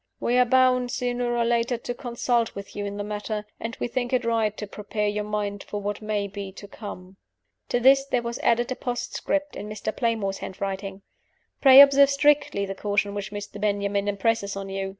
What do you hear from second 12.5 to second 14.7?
the caution which Mr. Benjamin impresses on